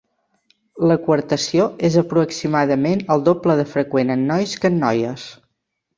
La 0.91 0.95
coartació 1.01 1.67
és 1.89 1.99
aproximadament 2.03 3.03
el 3.17 3.25
doble 3.29 3.59
de 3.61 3.67
freqüent 3.75 4.15
en 4.15 4.25
nois 4.33 4.57
que 4.65 4.73
en 4.75 4.85
noies. 4.87 5.29